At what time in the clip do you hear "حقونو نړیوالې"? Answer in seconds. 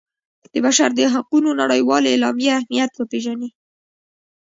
1.13-2.09